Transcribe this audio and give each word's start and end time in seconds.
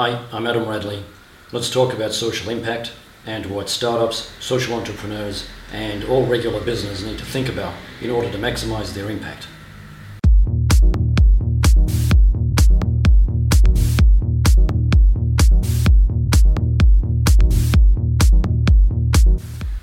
Hi, 0.00 0.24
I'm 0.30 0.46
Adam 0.46 0.64
Radly. 0.66 1.02
Let's 1.50 1.70
talk 1.70 1.92
about 1.92 2.12
social 2.12 2.50
impact 2.50 2.92
and 3.26 3.46
what 3.46 3.68
startups, 3.68 4.30
social 4.38 4.74
entrepreneurs, 4.74 5.48
and 5.72 6.04
all 6.04 6.24
regular 6.24 6.60
business 6.60 7.02
need 7.02 7.18
to 7.18 7.24
think 7.24 7.48
about 7.48 7.74
in 8.00 8.08
order 8.08 8.30
to 8.30 8.38
maximize 8.38 8.94
their 8.94 9.10
impact. 9.10 9.48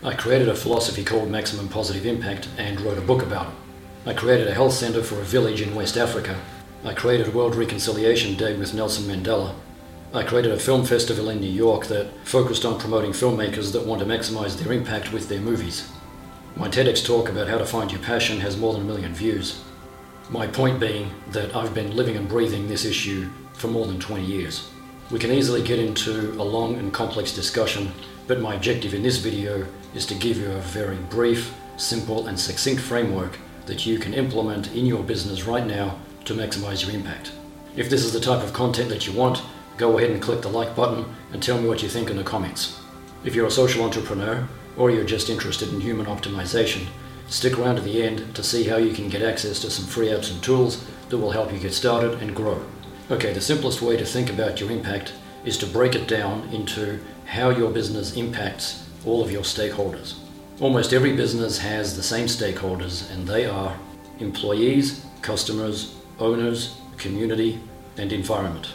I 0.02 0.14
created 0.14 0.48
a 0.48 0.56
philosophy 0.56 1.04
called 1.04 1.30
Maximum 1.30 1.68
Positive 1.68 2.06
Impact 2.06 2.48
and 2.58 2.80
wrote 2.80 2.98
a 2.98 3.02
book 3.02 3.22
about 3.22 3.48
it. 3.48 4.10
I 4.10 4.14
created 4.14 4.48
a 4.48 4.54
health 4.54 4.72
centre 4.72 5.04
for 5.04 5.16
a 5.16 5.26
village 5.26 5.62
in 5.62 5.76
West 5.76 5.98
Africa. 5.98 6.40
I 6.86 6.94
created 6.94 7.34
World 7.34 7.56
Reconciliation 7.56 8.36
Day 8.36 8.56
with 8.56 8.74
Nelson 8.74 9.04
Mandela. 9.14 9.56
I 10.18 10.24
created 10.24 10.54
a 10.54 10.60
film 10.60 10.86
festival 10.86 11.30
in 11.30 11.42
New 11.42 11.52
York 11.52 11.88
that 11.88 12.08
focused 12.26 12.64
on 12.64 12.80
promoting 12.80 13.12
filmmakers 13.12 13.74
that 13.74 13.86
want 13.86 14.00
to 14.00 14.08
maximize 14.08 14.58
their 14.58 14.72
impact 14.72 15.12
with 15.12 15.28
their 15.28 15.42
movies. 15.42 15.92
My 16.56 16.70
TEDx 16.70 17.06
talk 17.06 17.28
about 17.28 17.50
how 17.50 17.58
to 17.58 17.66
find 17.66 17.92
your 17.92 18.02
passion 18.02 18.40
has 18.40 18.56
more 18.56 18.72
than 18.72 18.84
a 18.84 18.86
million 18.86 19.14
views. 19.14 19.62
My 20.30 20.48
point 20.48 20.80
being 20.80 21.12
that 21.32 21.54
I've 21.54 21.74
been 21.74 21.98
living 21.98 22.16
and 22.16 22.30
breathing 22.30 22.70
this 22.70 22.86
issue 22.86 23.30
for 23.56 23.68
more 23.68 23.88
than 23.88 24.00
20 24.00 24.24
years. 24.24 24.70
We 25.12 25.20
can 25.20 25.32
easily 25.32 25.62
get 25.62 25.80
into 25.80 26.32
a 26.42 26.44
long 26.44 26.76
and 26.76 26.94
complex 26.94 27.34
discussion, 27.34 27.92
but 28.26 28.40
my 28.40 28.56
objective 28.56 28.94
in 28.94 29.04
this 29.04 29.18
video 29.18 29.68
is 29.94 30.06
to 30.06 30.16
give 30.16 30.38
you 30.38 30.50
a 30.50 30.62
very 30.62 30.98
brief, 31.10 31.54
simple, 31.76 32.28
and 32.28 32.40
succinct 32.40 32.82
framework 32.82 33.38
that 33.66 33.86
you 33.86 34.00
can 34.00 34.14
implement 34.14 34.74
in 34.74 34.86
your 34.86 35.04
business 35.04 35.44
right 35.44 35.68
now 35.68 36.00
to 36.24 36.34
maximize 36.34 36.86
your 36.86 36.96
impact. 36.96 37.34
If 37.76 37.90
this 37.90 38.06
is 38.06 38.14
the 38.14 38.22
type 38.22 38.42
of 38.42 38.54
content 38.54 38.88
that 38.88 39.06
you 39.06 39.12
want, 39.12 39.42
go 39.78 39.98
ahead 39.98 40.12
and 40.12 40.22
click 40.22 40.42
the 40.42 40.50
like 40.50 40.76
button 40.76 41.06
and 41.32 41.42
tell 41.42 41.60
me 41.60 41.68
what 41.68 41.84
you 41.84 41.90
think 41.90 42.10
in 42.10 42.18
the 42.18 42.24
comments. 42.24 42.80
If 43.24 43.36
you're 43.36 43.48
a 43.48 43.52
social 43.52 43.84
entrepreneur 43.84 44.48
or 44.78 44.92
you're 44.92 45.04
just 45.04 45.30
interested 45.30 45.74
in 45.74 45.82
human 45.82 46.06
optimization, 46.06 46.86
stick 47.28 47.58
around 47.58 47.76
to 47.78 47.82
the 47.82 48.04
end 48.04 48.36
to 48.36 48.44
see 48.44 48.64
how 48.64 48.78
you 48.78 48.94
can 48.94 49.10
get 49.10 49.22
access 49.22 49.60
to 49.62 49.72
some 49.72 49.86
free 49.86 50.08
apps 50.08 50.32
and 50.32 50.42
tools 50.44 50.86
that 51.10 51.18
will 51.18 51.32
help 51.32 51.52
you 51.52 51.60
get 51.60 51.74
started 51.74 52.22
and 52.22 52.36
grow. 52.36 52.64
Okay, 53.12 53.34
the 53.34 53.42
simplest 53.42 53.82
way 53.82 53.98
to 53.98 54.06
think 54.06 54.30
about 54.30 54.60
your 54.60 54.72
impact 54.72 55.14
is 55.44 55.58
to 55.60 55.68
break 55.68 55.96
it 55.96 56.08
down 56.08 56.50
into 56.50 57.00
how 57.26 57.50
your 57.50 57.72
business 57.72 58.16
impacts 58.16 58.88
all 59.06 59.24
of 59.24 59.32
your 59.32 59.44
stakeholders. 59.44 60.16
Almost 60.60 60.94
every 60.94 61.16
business 61.16 61.60
has 61.60 61.96
the 61.96 62.04
same 62.04 62.28
stakeholders, 62.28 63.12
and 63.12 63.28
they 63.28 63.46
are 63.46 63.78
employees, 64.20 65.06
customers, 65.22 65.96
owners, 66.20 66.78
community, 66.98 67.60
and 67.98 68.14
environment. 68.14 68.70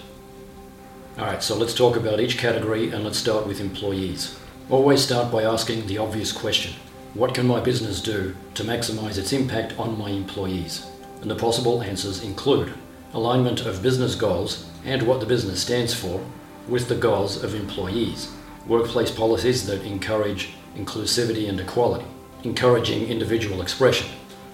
Alright, 1.18 1.42
so 1.42 1.56
let's 1.56 1.74
talk 1.74 1.96
about 1.96 2.20
each 2.20 2.38
category 2.38 2.90
and 2.92 3.04
let's 3.04 3.18
start 3.18 3.46
with 3.46 3.60
employees. 3.60 4.38
Always 4.70 5.02
start 5.02 5.30
by 5.30 5.42
asking 5.42 5.86
the 5.86 5.98
obvious 5.98 6.32
question. 6.32 6.72
What 7.14 7.34
can 7.34 7.46
my 7.46 7.60
business 7.60 8.00
do 8.00 8.36
to 8.54 8.62
maximize 8.62 9.18
its 9.18 9.32
impact 9.32 9.78
on 9.78 9.98
my 9.98 10.10
employees? 10.10 10.86
And 11.20 11.30
the 11.30 11.34
possible 11.34 11.82
answers 11.82 12.22
include 12.22 12.72
alignment 13.12 13.66
of 13.66 13.82
business 13.82 14.14
goals 14.14 14.70
and 14.84 15.02
what 15.02 15.18
the 15.18 15.26
business 15.26 15.60
stands 15.60 15.92
for 15.92 16.24
with 16.68 16.88
the 16.88 16.94
goals 16.94 17.42
of 17.42 17.54
employees, 17.54 18.32
workplace 18.66 19.10
policies 19.10 19.66
that 19.66 19.82
encourage 19.82 20.50
inclusivity 20.76 21.48
and 21.48 21.58
equality, 21.58 22.06
encouraging 22.44 23.08
individual 23.08 23.60
expression, 23.60 24.08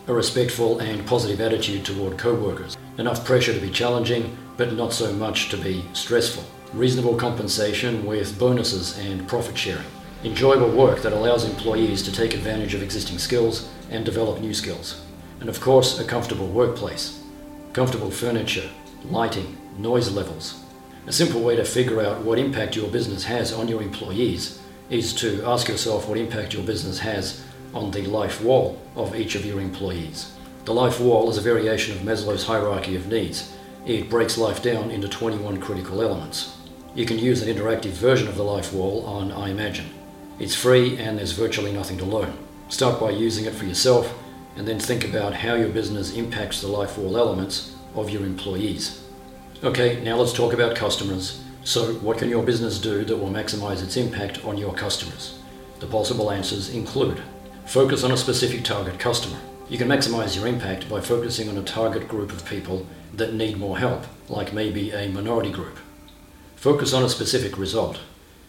a 0.09 0.15
respectful 0.15 0.79
and 0.79 1.07
positive 1.07 1.41
attitude 1.41 1.85
toward 1.85 2.17
co-workers, 2.17 2.76
enough 2.99 3.25
pressure 3.25 3.53
to 3.53 3.61
be 3.61 3.71
challenging 3.71 4.37
but 4.57 4.73
not 4.73 4.93
so 4.93 5.13
much 5.13 5.49
to 5.51 5.57
be 5.57 5.85
stressful, 5.93 6.45
reasonable 6.73 7.15
compensation 7.17 8.07
with 8.07 8.39
bonuses 8.39 8.99
and 8.99 9.29
profit 9.29 9.57
sharing, 9.57 9.85
enjoyable 10.25 10.71
work 10.71 11.03
that 11.03 11.13
allows 11.13 11.45
employees 11.45 12.03
to 12.03 12.13
take 12.13 12.35
advantage 12.35 12.75
of 12.75 12.83
existing 12.83 13.19
skills 13.19 13.69
and 13.91 14.05
develop 14.05 14.41
new 14.41 14.55
skills, 14.55 15.03
and 15.41 15.49
of 15.49 15.61
course 15.61 15.99
a 15.99 16.05
comfortable 16.05 16.49
workplace, 16.49 17.23
comfortable 17.73 18.11
furniture, 18.11 18.69
lighting, 19.11 19.57
noise 19.79 20.11
levels. 20.11 20.63
A 21.07 21.13
simple 21.13 21.43
way 21.43 21.55
to 21.57 21.65
figure 21.65 22.01
out 22.03 22.23
what 22.23 22.39
impact 22.39 22.75
your 22.75 22.89
business 22.89 23.25
has 23.25 23.53
on 23.53 23.69
your 23.69 23.83
employees 23.83 24.61
is 24.91 25.13
to 25.15 25.45
ask 25.45 25.69
yourself 25.69 26.09
what 26.09 26.19
impact 26.19 26.55
your 26.55 26.65
business 26.65 26.99
has 27.01 27.45
on 27.75 27.91
the 27.91 28.03
life 28.07 28.43
wall 28.43 28.81
of 28.95 29.15
each 29.15 29.35
of 29.35 29.45
your 29.45 29.61
employees. 29.61 30.36
The 30.67 30.75
life 30.75 30.99
wall 30.99 31.31
is 31.31 31.39
a 31.39 31.43
variation 31.43 31.97
of 31.97 32.03
Maslow's 32.03 32.47
hierarchy 32.47 32.97
of 32.97 33.07
needs. 33.07 33.57
It 33.87 34.11
breaks 34.11 34.37
life 34.37 34.65
down 34.65 34.91
into 34.91 35.07
21 35.09 35.61
critical 35.61 36.03
elements. 36.03 36.57
You 36.93 37.07
can 37.07 37.21
use 37.21 37.41
an 37.41 37.57
interactive 37.57 37.93
version 37.93 38.27
of 38.27 38.35
the 38.35 38.43
life 38.43 38.73
wall 38.73 39.07
on 39.07 39.31
iMagine. 39.31 39.87
It's 40.41 40.57
free 40.57 40.99
and 40.99 41.17
there's 41.17 41.31
virtually 41.31 41.71
nothing 41.71 41.99
to 41.99 42.05
learn. 42.05 42.37
Start 42.69 42.99
by 42.99 43.11
using 43.11 43.45
it 43.45 43.55
for 43.55 43.65
yourself 43.65 44.13
and 44.57 44.67
then 44.67 44.81
think 44.81 45.05
about 45.05 45.35
how 45.35 45.55
your 45.55 45.69
business 45.69 46.17
impacts 46.17 46.61
the 46.61 46.67
life 46.67 46.99
wall 46.99 47.17
elements 47.17 47.77
of 47.95 48.11
your 48.11 48.25
employees. 48.25 49.05
Okay, 49.63 50.01
now 50.01 50.17
let's 50.17 50.33
talk 50.33 50.53
about 50.53 50.75
customers. 50.75 51.45
So, 51.63 51.95
what 51.95 52.19
can 52.19 52.29
your 52.29 52.43
business 52.43 52.81
do 52.81 53.05
that 53.05 53.17
will 53.17 53.31
maximize 53.31 53.85
its 53.85 53.97
impact 53.97 54.45
on 54.45 54.59
your 54.59 54.75
customers? 54.75 55.39
The 55.79 55.87
possible 55.87 56.33
answers 56.33 56.71
include 56.71 57.23
focus 57.67 58.03
on 58.03 58.11
a 58.11 58.17
specific 58.17 58.65
target 58.65 58.99
customer. 58.99 59.39
You 59.69 59.79
can 59.79 59.89
maximize 59.89 60.37
your 60.37 60.47
impact 60.47 60.89
by 60.89 61.01
focusing 61.01 61.49
on 61.49 61.59
a 61.59 61.63
target 61.63 62.07
group 62.07 62.31
of 62.31 62.45
people 62.45 62.87
that 63.13 63.35
need 63.35 63.57
more 63.57 63.79
help, 63.79 64.05
like 64.29 64.53
maybe 64.53 64.93
a 64.93 65.09
minority 65.09 65.51
group. 65.51 65.79
Focus 66.55 66.93
on 66.93 67.03
a 67.03 67.09
specific 67.09 67.59
result. 67.59 67.99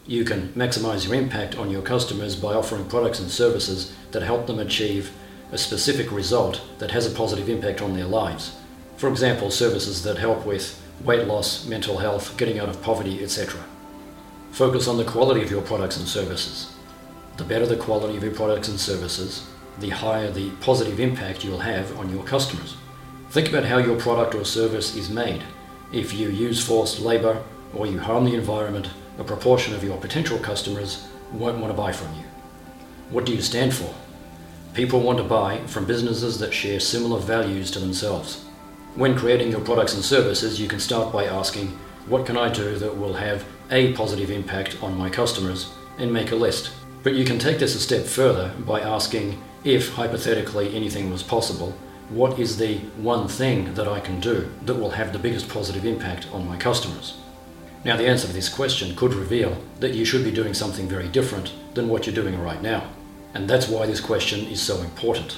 You 0.05 0.23
can 0.23 0.49
maximize 0.49 1.07
your 1.07 1.15
impact 1.15 1.57
on 1.57 1.71
your 1.71 1.81
customers 1.81 2.35
by 2.35 2.53
offering 2.53 2.85
products 2.85 3.19
and 3.19 3.31
services 3.31 3.95
that 4.11 4.21
help 4.21 4.45
them 4.45 4.59
achieve 4.59 5.11
a 5.51 5.57
specific 5.57 6.11
result 6.11 6.61
that 6.77 6.91
has 6.91 7.07
a 7.07 7.15
positive 7.15 7.49
impact 7.49 7.81
on 7.81 7.95
their 7.95 8.05
lives. 8.05 8.55
For 8.97 9.09
example, 9.09 9.49
services 9.49 10.03
that 10.03 10.19
help 10.19 10.45
with 10.45 10.79
weight 11.03 11.25
loss, 11.25 11.65
mental 11.65 11.97
health, 11.97 12.37
getting 12.37 12.59
out 12.59 12.69
of 12.69 12.83
poverty, 12.83 13.23
etc. 13.23 13.59
Focus 14.51 14.87
on 14.87 14.97
the 14.97 15.03
quality 15.03 15.41
of 15.41 15.49
your 15.49 15.63
products 15.63 15.97
and 15.97 16.07
services. 16.07 16.75
The 17.37 17.43
better 17.43 17.65
the 17.65 17.75
quality 17.75 18.17
of 18.17 18.23
your 18.23 18.33
products 18.33 18.67
and 18.67 18.79
services, 18.79 19.47
the 19.79 19.89
higher 19.89 20.31
the 20.31 20.49
positive 20.61 20.99
impact 20.99 21.43
you'll 21.43 21.59
have 21.59 21.97
on 21.97 22.11
your 22.11 22.23
customers. 22.23 22.77
Think 23.29 23.49
about 23.49 23.65
how 23.65 23.77
your 23.77 23.99
product 23.99 24.35
or 24.35 24.45
service 24.45 24.95
is 24.95 25.09
made. 25.09 25.43
If 25.91 26.13
you 26.13 26.29
use 26.29 26.65
forced 26.65 26.99
labor 26.99 27.43
or 27.73 27.85
you 27.85 27.99
harm 27.99 28.25
the 28.25 28.35
environment, 28.35 28.89
a 29.17 29.23
proportion 29.23 29.73
of 29.73 29.83
your 29.83 29.97
potential 29.97 30.39
customers 30.39 31.07
won't 31.31 31.59
want 31.59 31.71
to 31.73 31.77
buy 31.77 31.91
from 31.91 32.13
you. 32.15 32.23
What 33.09 33.25
do 33.25 33.33
you 33.33 33.41
stand 33.41 33.73
for? 33.73 33.93
People 34.73 34.99
want 34.99 35.17
to 35.17 35.23
buy 35.23 35.59
from 35.67 35.85
businesses 35.85 36.39
that 36.39 36.53
share 36.53 36.79
similar 36.79 37.19
values 37.19 37.71
to 37.71 37.79
themselves. 37.79 38.43
When 38.95 39.17
creating 39.17 39.51
your 39.51 39.61
products 39.61 39.93
and 39.93 40.03
services, 40.03 40.59
you 40.59 40.67
can 40.67 40.79
start 40.79 41.11
by 41.11 41.25
asking, 41.25 41.67
What 42.07 42.25
can 42.25 42.37
I 42.37 42.49
do 42.49 42.77
that 42.77 42.97
will 42.97 43.13
have 43.13 43.45
a 43.69 43.93
positive 43.93 44.31
impact 44.31 44.81
on 44.81 44.97
my 44.97 45.09
customers? 45.09 45.71
and 45.97 46.11
make 46.11 46.31
a 46.31 46.35
list. 46.35 46.71
But 47.03 47.13
you 47.13 47.25
can 47.25 47.39
take 47.39 47.59
this 47.59 47.75
a 47.75 47.79
step 47.79 48.05
further 48.05 48.53
by 48.59 48.81
asking, 48.81 49.41
if 49.67 49.93
hypothetically 49.95 50.73
anything 50.73 51.11
was 51.11 51.23
possible, 51.23 51.75
what 52.09 52.39
is 52.39 52.57
the 52.57 52.77
one 52.95 53.27
thing 53.27 53.73
that 53.73 53.87
I 53.87 53.99
can 53.99 54.21
do 54.21 54.49
that 54.63 54.75
will 54.75 54.91
have 54.91 55.11
the 55.11 55.19
biggest 55.19 55.49
positive 55.49 55.83
impact 55.83 56.25
on 56.31 56.47
my 56.47 56.55
customers? 56.55 57.17
Now, 57.83 57.97
the 57.97 58.07
answer 58.07 58.27
to 58.27 58.33
this 58.33 58.47
question 58.47 58.95
could 58.95 59.13
reveal 59.13 59.57
that 59.81 59.93
you 59.93 60.05
should 60.05 60.23
be 60.23 60.31
doing 60.31 60.53
something 60.53 60.87
very 60.87 61.09
different 61.09 61.53
than 61.73 61.89
what 61.89 62.05
you're 62.05 62.15
doing 62.15 62.39
right 62.39 62.61
now. 62.61 62.89
And 63.33 63.49
that's 63.49 63.67
why 63.67 63.85
this 63.85 63.99
question 63.99 64.47
is 64.47 64.61
so 64.61 64.77
important. 64.77 65.37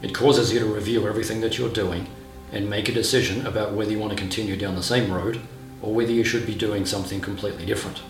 It 0.00 0.14
causes 0.14 0.52
you 0.52 0.60
to 0.60 0.66
review 0.66 1.08
everything 1.08 1.40
that 1.40 1.58
you're 1.58 1.68
doing 1.68 2.06
and 2.52 2.70
make 2.70 2.88
a 2.88 2.92
decision 2.92 3.44
about 3.46 3.72
whether 3.72 3.90
you 3.90 3.98
want 3.98 4.12
to 4.12 4.18
continue 4.18 4.56
down 4.56 4.76
the 4.76 4.82
same 4.82 5.12
road 5.12 5.40
or 5.82 5.92
whether 5.92 6.12
you 6.12 6.22
should 6.22 6.46
be 6.46 6.54
doing 6.54 6.86
something 6.86 7.20
completely 7.20 7.66
different. 7.66 8.00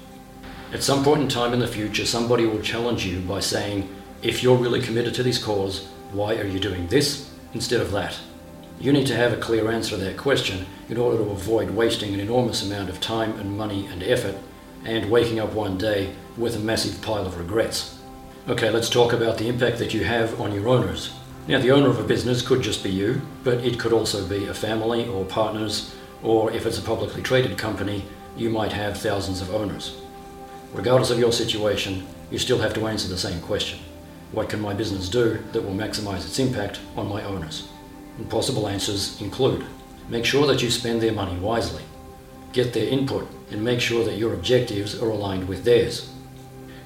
At 0.74 0.82
some 0.82 1.02
point 1.02 1.22
in 1.22 1.28
time 1.28 1.54
in 1.54 1.60
the 1.60 1.66
future, 1.66 2.04
somebody 2.04 2.44
will 2.44 2.60
challenge 2.60 3.06
you 3.06 3.20
by 3.20 3.40
saying, 3.40 3.88
if 4.26 4.42
you're 4.42 4.56
really 4.56 4.82
committed 4.82 5.14
to 5.14 5.22
this 5.22 5.42
cause, 5.42 5.86
why 6.10 6.34
are 6.34 6.46
you 6.46 6.58
doing 6.58 6.88
this 6.88 7.30
instead 7.54 7.80
of 7.80 7.92
that? 7.92 8.18
You 8.80 8.92
need 8.92 9.06
to 9.06 9.14
have 9.14 9.32
a 9.32 9.36
clear 9.36 9.70
answer 9.70 9.90
to 9.90 9.96
that 9.98 10.16
question 10.16 10.66
in 10.88 10.96
order 10.96 11.18
to 11.18 11.30
avoid 11.30 11.70
wasting 11.70 12.12
an 12.12 12.18
enormous 12.18 12.66
amount 12.66 12.90
of 12.90 13.00
time 13.00 13.38
and 13.38 13.56
money 13.56 13.86
and 13.86 14.02
effort 14.02 14.34
and 14.84 15.12
waking 15.12 15.38
up 15.38 15.52
one 15.52 15.78
day 15.78 16.12
with 16.36 16.56
a 16.56 16.58
massive 16.58 17.00
pile 17.02 17.24
of 17.24 17.38
regrets. 17.38 18.00
Okay, 18.48 18.68
let's 18.68 18.90
talk 18.90 19.12
about 19.12 19.38
the 19.38 19.48
impact 19.48 19.78
that 19.78 19.94
you 19.94 20.02
have 20.02 20.40
on 20.40 20.52
your 20.52 20.66
owners. 20.66 21.14
Now, 21.46 21.60
the 21.60 21.70
owner 21.70 21.88
of 21.88 22.00
a 22.00 22.04
business 22.04 22.42
could 22.42 22.62
just 22.62 22.82
be 22.82 22.90
you, 22.90 23.22
but 23.44 23.64
it 23.64 23.78
could 23.78 23.92
also 23.92 24.26
be 24.26 24.46
a 24.46 24.54
family 24.54 25.06
or 25.06 25.24
partners, 25.24 25.94
or 26.24 26.50
if 26.50 26.66
it's 26.66 26.78
a 26.78 26.82
publicly 26.82 27.22
traded 27.22 27.56
company, 27.56 28.04
you 28.36 28.50
might 28.50 28.72
have 28.72 28.98
thousands 28.98 29.40
of 29.40 29.54
owners. 29.54 30.00
Regardless 30.74 31.12
of 31.12 31.20
your 31.20 31.32
situation, 31.32 32.04
you 32.32 32.40
still 32.40 32.58
have 32.58 32.74
to 32.74 32.88
answer 32.88 33.06
the 33.06 33.16
same 33.16 33.40
question 33.40 33.78
What 34.32 34.48
can 34.48 34.60
my 34.60 34.74
business 34.74 35.08
do 35.08 35.42
that 35.52 35.62
will 35.62 35.72
maximize 35.72 36.26
its 36.26 36.38
impact 36.38 36.80
on 36.96 37.08
my 37.08 37.22
owners? 37.22 37.68
And 38.18 38.28
possible 38.28 38.66
answers 38.68 39.20
include 39.20 39.64
make 40.08 40.24
sure 40.24 40.46
that 40.46 40.62
you 40.62 40.70
spend 40.70 41.00
their 41.00 41.12
money 41.12 41.36
wisely, 41.38 41.82
get 42.52 42.72
their 42.72 42.88
input, 42.88 43.28
and 43.50 43.62
make 43.62 43.80
sure 43.80 44.04
that 44.04 44.18
your 44.18 44.34
objectives 44.34 45.00
are 45.00 45.10
aligned 45.10 45.48
with 45.48 45.64
theirs. 45.64 46.12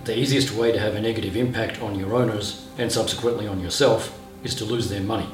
The 0.05 0.19
easiest 0.19 0.53
way 0.53 0.73
to 0.73 0.79
have 0.79 0.95
a 0.95 1.01
negative 1.01 1.37
impact 1.37 1.83
on 1.83 1.99
your 1.99 2.15
owners 2.15 2.67
and 2.79 2.91
subsequently 2.91 3.47
on 3.47 3.61
yourself 3.61 4.19
is 4.43 4.55
to 4.57 4.65
lose 4.65 4.89
their 4.89 5.03
money. 5.03 5.29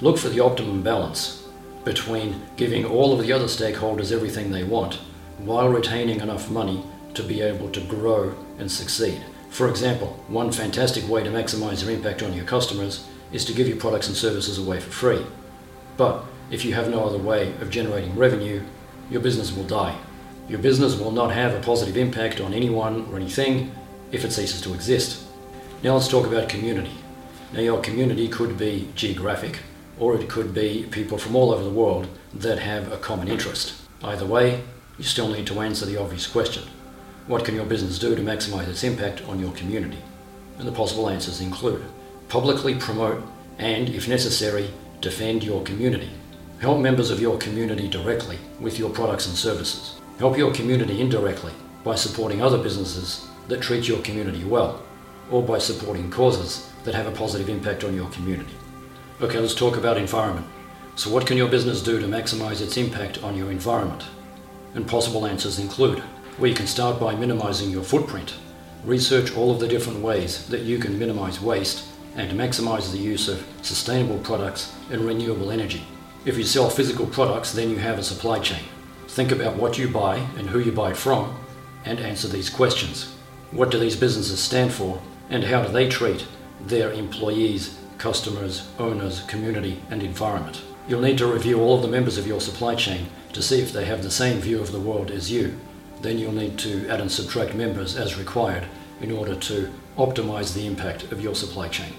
Look 0.00 0.16
for 0.16 0.30
the 0.30 0.40
optimum 0.40 0.82
balance 0.82 1.46
between 1.84 2.40
giving 2.56 2.84
all 2.84 3.12
of 3.12 3.20
the 3.20 3.32
other 3.32 3.44
stakeholders 3.44 4.12
everything 4.12 4.50
they 4.50 4.64
want 4.64 4.94
while 5.38 5.68
retaining 5.68 6.20
enough 6.20 6.50
money 6.50 6.82
to 7.14 7.22
be 7.22 7.40
able 7.40 7.70
to 7.70 7.80
grow 7.82 8.34
and 8.58 8.70
succeed. 8.70 9.22
For 9.50 9.68
example, 9.68 10.18
one 10.28 10.52
fantastic 10.52 11.08
way 11.08 11.24
to 11.24 11.30
maximize 11.30 11.82
your 11.82 11.90
impact 11.90 12.22
on 12.22 12.32
your 12.32 12.44
customers 12.44 13.06
is 13.32 13.44
to 13.44 13.52
give 13.52 13.68
your 13.68 13.76
products 13.76 14.06
and 14.06 14.16
services 14.16 14.58
away 14.58 14.80
for 14.80 14.90
free. 14.90 15.26
But 15.96 16.24
if 16.50 16.64
you 16.64 16.72
have 16.74 16.88
no 16.88 17.04
other 17.04 17.18
way 17.18 17.52
of 17.60 17.68
generating 17.68 18.16
revenue, 18.16 18.62
your 19.10 19.20
business 19.20 19.52
will 19.52 19.64
die. 19.64 19.98
Your 20.48 20.60
business 20.60 20.96
will 20.96 21.10
not 21.10 21.32
have 21.32 21.52
a 21.52 21.60
positive 21.60 21.96
impact 21.96 22.40
on 22.40 22.54
anyone 22.54 23.06
or 23.10 23.16
anything 23.16 23.72
if 24.12 24.24
it 24.24 24.32
ceases 24.32 24.60
to 24.62 24.72
exist. 24.72 25.24
Now 25.82 25.94
let's 25.94 26.08
talk 26.08 26.26
about 26.26 26.48
community. 26.48 26.94
Now, 27.52 27.60
your 27.60 27.80
community 27.80 28.28
could 28.28 28.56
be 28.56 28.88
geographic, 28.94 29.58
or 29.98 30.14
it 30.14 30.28
could 30.28 30.54
be 30.54 30.86
people 30.92 31.18
from 31.18 31.34
all 31.34 31.50
over 31.50 31.64
the 31.64 31.70
world 31.70 32.06
that 32.32 32.60
have 32.60 32.92
a 32.92 32.96
common 32.96 33.26
interest. 33.26 33.74
Either 34.02 34.24
way, 34.24 34.62
you 34.96 35.04
still 35.04 35.28
need 35.28 35.48
to 35.48 35.60
answer 35.60 35.84
the 35.84 35.96
obvious 35.96 36.28
question 36.28 36.62
What 37.26 37.44
can 37.44 37.54
your 37.54 37.66
business 37.66 37.98
do 37.98 38.14
to 38.14 38.22
maximize 38.22 38.68
its 38.68 38.82
impact 38.82 39.22
on 39.28 39.38
your 39.38 39.52
community? 39.52 39.98
And 40.58 40.66
the 40.66 40.72
possible 40.72 41.08
answers 41.08 41.40
include 41.40 41.84
publicly 42.28 42.74
promote 42.74 43.22
and, 43.58 43.88
if 43.88 44.08
necessary, 44.08 44.70
defend 45.00 45.42
your 45.42 45.62
community. 45.64 46.10
Help 46.60 46.78
members 46.78 47.10
of 47.10 47.20
your 47.20 47.38
community 47.38 47.88
directly 47.88 48.38
with 48.60 48.78
your 48.78 48.90
products 48.90 49.26
and 49.26 49.36
services. 49.36 50.00
Help 50.18 50.36
your 50.36 50.52
community 50.52 51.00
indirectly 51.00 51.52
by 51.84 51.94
supporting 51.94 52.42
other 52.42 52.58
businesses 52.62 53.26
that 53.48 53.62
treat 53.62 53.88
your 53.88 54.00
community 54.02 54.44
well, 54.44 54.82
or 55.30 55.42
by 55.42 55.58
supporting 55.58 56.10
causes 56.10 56.70
that 56.84 56.94
have 56.94 57.06
a 57.06 57.12
positive 57.12 57.48
impact 57.48 57.84
on 57.84 57.94
your 57.94 58.08
community. 58.10 58.54
Okay, 59.20 59.38
let's 59.38 59.54
talk 59.54 59.76
about 59.76 59.96
environment. 59.96 60.46
So, 60.96 61.10
what 61.10 61.26
can 61.26 61.36
your 61.36 61.48
business 61.48 61.82
do 61.82 62.00
to 62.00 62.06
maximize 62.06 62.60
its 62.60 62.76
impact 62.76 63.22
on 63.22 63.36
your 63.36 63.50
environment? 63.50 64.04
And 64.74 64.86
possible 64.86 65.26
answers 65.26 65.58
include 65.58 66.02
well, 66.40 66.48
you 66.48 66.56
can 66.56 66.66
start 66.66 66.98
by 66.98 67.14
minimizing 67.14 67.68
your 67.68 67.82
footprint. 67.82 68.34
Research 68.82 69.36
all 69.36 69.50
of 69.50 69.60
the 69.60 69.68
different 69.68 70.00
ways 70.00 70.46
that 70.46 70.62
you 70.62 70.78
can 70.78 70.98
minimize 70.98 71.38
waste 71.38 71.86
and 72.16 72.32
maximize 72.32 72.90
the 72.90 72.98
use 72.98 73.28
of 73.28 73.46
sustainable 73.60 74.18
products 74.20 74.72
and 74.90 75.02
renewable 75.02 75.50
energy. 75.50 75.82
If 76.24 76.38
you 76.38 76.44
sell 76.44 76.70
physical 76.70 77.06
products, 77.06 77.52
then 77.52 77.68
you 77.68 77.76
have 77.76 77.98
a 77.98 78.02
supply 78.02 78.38
chain. 78.38 78.62
Think 79.08 79.32
about 79.32 79.56
what 79.56 79.76
you 79.76 79.86
buy 79.86 80.16
and 80.38 80.48
who 80.48 80.60
you 80.60 80.72
buy 80.72 80.94
from 80.94 81.38
and 81.84 82.00
answer 82.00 82.26
these 82.26 82.48
questions. 82.48 83.14
What 83.50 83.70
do 83.70 83.78
these 83.78 83.96
businesses 83.96 84.40
stand 84.40 84.72
for 84.72 85.02
and 85.28 85.44
how 85.44 85.60
do 85.60 85.70
they 85.70 85.90
treat 85.90 86.26
their 86.64 86.90
employees, 86.90 87.78
customers, 87.98 88.66
owners, 88.78 89.20
community, 89.24 89.82
and 89.90 90.02
environment. 90.02 90.62
You'll 90.88 91.02
need 91.02 91.18
to 91.18 91.26
review 91.26 91.60
all 91.60 91.76
of 91.76 91.82
the 91.82 91.88
members 91.88 92.16
of 92.16 92.26
your 92.26 92.40
supply 92.40 92.76
chain 92.76 93.08
to 93.34 93.42
see 93.42 93.60
if 93.60 93.74
they 93.74 93.84
have 93.84 94.02
the 94.02 94.10
same 94.10 94.40
view 94.40 94.58
of 94.60 94.72
the 94.72 94.80
world 94.80 95.10
as 95.10 95.30
you. 95.30 95.58
Then 96.02 96.18
you'll 96.18 96.32
need 96.32 96.58
to 96.60 96.88
add 96.88 97.00
and 97.00 97.10
subtract 97.10 97.54
members 97.54 97.96
as 97.96 98.18
required 98.18 98.66
in 99.00 99.12
order 99.12 99.34
to 99.34 99.70
optimize 99.96 100.54
the 100.54 100.66
impact 100.66 101.12
of 101.12 101.20
your 101.20 101.34
supply 101.34 101.68
chain. 101.68 101.92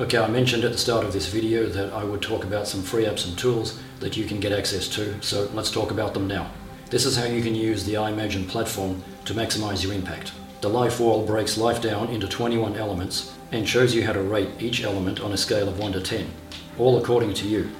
Okay, 0.00 0.18
I 0.18 0.26
mentioned 0.26 0.64
at 0.64 0.72
the 0.72 0.78
start 0.78 1.04
of 1.04 1.12
this 1.12 1.28
video 1.28 1.66
that 1.66 1.92
I 1.92 2.02
would 2.02 2.20
talk 2.20 2.42
about 2.42 2.66
some 2.66 2.82
free 2.82 3.04
apps 3.04 3.28
and 3.28 3.38
tools 3.38 3.78
that 4.00 4.16
you 4.16 4.24
can 4.24 4.40
get 4.40 4.52
access 4.52 4.88
to, 4.88 5.22
so 5.22 5.48
let's 5.54 5.70
talk 5.70 5.92
about 5.92 6.14
them 6.14 6.26
now. 6.26 6.50
This 6.90 7.06
is 7.06 7.16
how 7.16 7.26
you 7.26 7.42
can 7.42 7.54
use 7.54 7.84
the 7.84 7.94
iMagine 7.94 8.48
platform 8.48 9.04
to 9.24 9.34
maximize 9.34 9.84
your 9.84 9.92
impact. 9.92 10.32
The 10.62 10.68
life 10.68 10.98
wall 10.98 11.24
breaks 11.24 11.56
life 11.56 11.80
down 11.80 12.08
into 12.08 12.26
21 12.26 12.76
elements 12.76 13.34
and 13.52 13.68
shows 13.68 13.94
you 13.94 14.04
how 14.04 14.12
to 14.14 14.20
rate 14.20 14.48
each 14.58 14.82
element 14.82 15.20
on 15.20 15.32
a 15.32 15.36
scale 15.36 15.68
of 15.68 15.78
1 15.78 15.92
to 15.92 16.00
10, 16.00 16.28
all 16.76 16.98
according 16.98 17.34
to 17.34 17.46
you. 17.46 17.70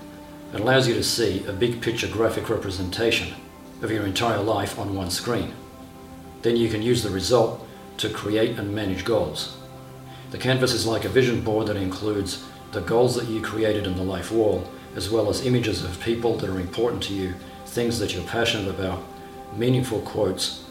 It 0.52 0.60
allows 0.60 0.86
you 0.86 0.94
to 0.94 1.02
see 1.02 1.44
a 1.46 1.52
big 1.52 1.80
picture 1.80 2.06
graphic 2.06 2.48
representation 2.48 3.34
of 3.82 3.90
your 3.90 4.06
entire 4.06 4.40
life 4.40 4.78
on 4.78 4.94
one 4.94 5.10
screen. 5.10 5.52
Then 6.44 6.58
you 6.58 6.68
can 6.68 6.82
use 6.82 7.02
the 7.02 7.08
result 7.08 7.66
to 7.96 8.10
create 8.10 8.58
and 8.58 8.74
manage 8.74 9.06
goals. 9.06 9.56
The 10.30 10.36
canvas 10.36 10.74
is 10.74 10.86
like 10.86 11.06
a 11.06 11.08
vision 11.08 11.40
board 11.40 11.68
that 11.68 11.76
includes 11.78 12.44
the 12.72 12.82
goals 12.82 13.14
that 13.14 13.28
you 13.28 13.40
created 13.40 13.86
in 13.86 13.96
the 13.96 14.02
life 14.02 14.30
wall, 14.30 14.62
as 14.94 15.08
well 15.08 15.30
as 15.30 15.46
images 15.46 15.82
of 15.82 15.98
people 16.02 16.36
that 16.36 16.50
are 16.50 16.60
important 16.60 17.02
to 17.04 17.14
you, 17.14 17.32
things 17.64 17.98
that 17.98 18.12
you're 18.12 18.24
passionate 18.24 18.68
about, 18.68 19.02
meaningful 19.56 20.02
quotes, 20.02 20.64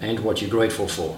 and 0.00 0.18
what 0.18 0.42
you're 0.42 0.50
grateful 0.50 0.88
for. 0.88 1.16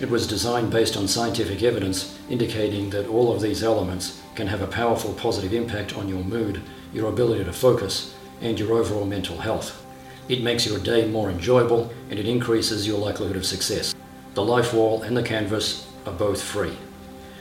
It 0.00 0.08
was 0.08 0.26
designed 0.26 0.70
based 0.70 0.96
on 0.96 1.08
scientific 1.08 1.62
evidence 1.62 2.18
indicating 2.30 2.88
that 2.90 3.08
all 3.08 3.30
of 3.34 3.42
these 3.42 3.62
elements 3.62 4.22
can 4.34 4.46
have 4.46 4.62
a 4.62 4.66
powerful 4.66 5.12
positive 5.12 5.52
impact 5.52 5.98
on 5.98 6.08
your 6.08 6.24
mood, 6.24 6.62
your 6.94 7.10
ability 7.10 7.44
to 7.44 7.52
focus, 7.52 8.14
and 8.40 8.58
your 8.58 8.78
overall 8.78 9.04
mental 9.04 9.36
health. 9.36 9.84
It 10.28 10.42
makes 10.42 10.66
your 10.66 10.78
day 10.78 11.08
more 11.08 11.30
enjoyable 11.30 11.90
and 12.10 12.18
it 12.18 12.28
increases 12.28 12.86
your 12.86 12.98
likelihood 12.98 13.36
of 13.36 13.46
success. 13.46 13.94
The 14.34 14.44
life 14.44 14.74
wall 14.74 15.00
and 15.00 15.16
the 15.16 15.22
canvas 15.22 15.86
are 16.04 16.12
both 16.12 16.42
free. 16.42 16.76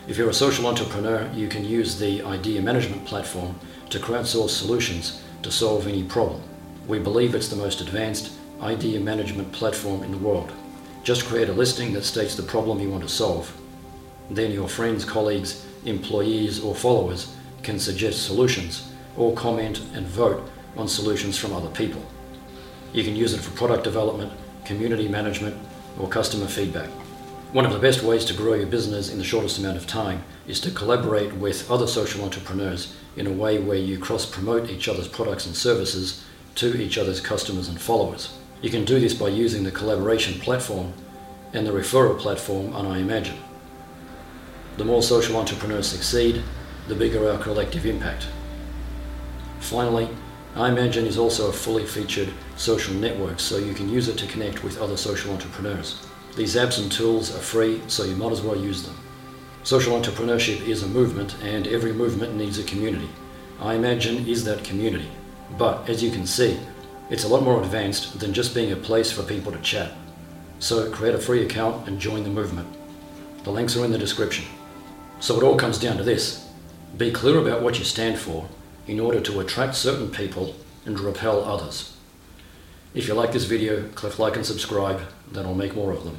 If 0.08 0.18
you're 0.18 0.30
a 0.30 0.34
social 0.34 0.68
entrepreneur, 0.68 1.30
you 1.34 1.50
can 1.50 1.66
use 1.66 2.00
the 2.00 2.22
idea 2.24 2.62
management 2.62 3.06
platform 3.06 3.60
to 3.90 4.00
crowdsource 4.00 4.52
solutions 4.52 5.22
to 5.44 5.52
solve 5.52 5.86
any 5.86 6.04
problem. 6.04 6.42
We 6.88 7.00
believe 7.00 7.36
it's 7.36 7.50
the 7.50 7.58
most 7.58 7.82
advanced 7.82 8.32
idea 8.62 9.02
management 9.02 9.52
platform 9.52 10.04
in 10.04 10.12
the 10.12 10.18
world. 10.18 10.54
Just 11.04 11.26
create 11.26 11.50
a 11.50 11.54
listing 11.54 11.92
that 11.92 12.06
states 12.06 12.36
the 12.36 12.44
problem 12.44 12.80
you 12.80 12.90
want 12.90 13.04
to 13.04 13.10
solve. 13.10 13.54
Then 14.30 14.52
your 14.52 14.70
friends, 14.70 15.04
colleagues, 15.04 15.66
employees, 15.84 16.64
or 16.64 16.74
followers 16.74 17.36
can 17.64 17.80
suggest 17.80 18.26
solutions 18.26 18.94
or 19.18 19.34
comment 19.34 19.82
and 19.94 20.08
vote 20.08 20.50
on 20.78 20.88
solutions 20.88 21.38
from 21.38 21.52
other 21.52 21.70
people. 21.70 22.02
You 22.98 23.04
can 23.04 23.16
use 23.16 23.32
it 23.32 23.42
for 23.42 23.56
product 23.56 23.84
development, 23.84 24.34
community 24.66 25.08
management, 25.08 25.56
or 26.00 26.10
customer 26.10 26.48
feedback. 26.48 26.90
One 27.52 27.64
of 27.64 27.72
the 27.72 27.78
best 27.78 28.02
ways 28.02 28.26
to 28.26 28.34
grow 28.34 28.56
your 28.56 28.66
business 28.66 29.12
in 29.12 29.20
the 29.20 29.24
shortest 29.24 29.60
amount 29.60 29.78
of 29.78 29.86
time 29.86 30.24
is 30.48 30.60
to 30.62 30.72
collaborate 30.72 31.32
with 31.34 31.70
other 31.70 31.86
social 31.86 32.24
entrepreneurs 32.24 32.96
in 33.16 33.28
a 33.28 33.32
way 33.32 33.60
where 33.60 33.78
you 33.78 34.00
cross 34.00 34.26
promote 34.26 34.72
each 34.72 34.88
other's 34.88 35.08
products 35.08 35.46
and 35.46 35.56
services 35.56 36.26
to 36.56 36.76
each 36.82 36.98
other's 36.98 37.22
customers 37.22 37.68
and 37.68 37.80
followers. 37.80 38.36
You 38.64 38.72
can 38.72 38.84
do 38.84 39.00
this 39.00 39.14
by 39.14 39.28
using 39.28 39.64
the 39.64 39.70
collaboration 39.70 40.40
platform 40.40 40.92
and 41.54 41.68
the 41.68 41.74
referral 41.74 42.18
platform 42.18 42.74
on 42.74 42.86
iMagine. 42.86 43.38
The 44.78 44.86
more 44.86 45.04
social 45.04 45.38
entrepreneurs 45.38 45.86
succeed, 45.88 46.42
the 46.88 46.96
bigger 46.96 47.30
our 47.30 47.38
collective 47.38 47.86
impact. 47.86 48.26
Finally, 49.60 50.10
iMagine 50.58 51.06
is 51.06 51.20
also 51.20 51.50
a 51.50 51.54
fully 51.54 51.86
featured 51.86 52.34
social 52.56 52.92
network, 52.96 53.40
so 53.40 53.60
you 53.60 53.76
can 53.76 53.88
use 53.88 54.08
it 54.08 54.18
to 54.18 54.26
connect 54.26 54.64
with 54.64 54.82
other 54.82 54.98
social 54.98 55.32
entrepreneurs. 55.32 56.04
These 56.36 56.56
apps 56.56 56.82
and 56.82 56.92
tools 56.92 57.30
are 57.36 57.40
free, 57.40 57.80
so 57.86 58.06
you 58.06 58.16
might 58.16 58.32
as 58.32 58.42
well 58.42 58.58
use 58.58 58.82
them. 58.82 58.98
Social 59.62 59.94
entrepreneurship 59.94 60.68
is 60.68 60.82
a 60.82 60.88
movement, 60.88 61.36
and 61.44 61.68
every 61.68 61.94
movement 61.94 62.34
needs 62.34 62.58
a 62.58 62.64
community. 62.64 63.08
iMagine 63.60 64.28
is 64.28 64.44
that 64.46 64.64
community. 64.64 65.08
But 65.60 65.88
as 65.88 66.02
you 66.02 66.10
can 66.10 66.26
see, 66.26 66.60
it's 67.12 67.24
a 67.24 67.28
lot 67.28 67.44
more 67.44 67.62
advanced 67.62 68.20
than 68.20 68.34
just 68.34 68.56
being 68.56 68.72
a 68.72 68.78
place 68.78 69.12
for 69.12 69.22
people 69.22 69.52
to 69.52 69.60
chat. 69.60 69.92
So 70.58 70.90
create 70.90 71.14
a 71.14 71.20
free 71.20 71.46
account 71.46 71.88
and 71.88 72.00
join 72.00 72.24
the 72.24 72.32
movement. 72.32 72.68
The 73.44 73.52
links 73.52 73.78
are 73.78 73.86
in 73.86 73.92
the 73.92 74.00
description. 74.00 74.46
So 75.20 75.38
it 75.38 75.44
all 75.44 75.56
comes 75.56 75.78
down 75.78 75.98
to 75.98 76.04
this. 76.04 76.50
Be 76.98 77.12
clear 77.12 77.38
about 77.38 77.62
what 77.62 77.78
you 77.78 77.86
stand 77.86 78.18
for 78.18 78.50
in 78.88 79.00
order 79.00 79.20
to 79.20 79.40
attract 79.40 79.76
certain 79.76 80.10
people 80.10 80.56
and 80.86 81.00
repel 81.00 81.44
others. 81.44 81.96
If 82.94 83.08
you 83.08 83.14
like 83.14 83.34
this 83.34 83.46
video, 83.46 83.88
click 83.90 84.18
like 84.18 84.36
and 84.36 84.46
subscribe, 84.46 85.02
then 85.32 85.46
I'll 85.46 85.54
make 85.54 85.76
more 85.76 85.92
of 85.92 86.04
them. 86.04 86.18